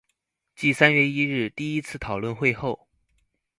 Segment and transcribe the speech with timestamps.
[0.55, 2.87] 繼三月一日第一次討論會後